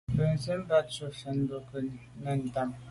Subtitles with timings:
[0.19, 1.79] Bènzwi bat tshùa mfèn bo nke
[2.23, 2.75] nèn ntàne.